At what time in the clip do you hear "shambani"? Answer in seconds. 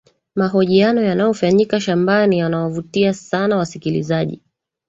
1.81-2.39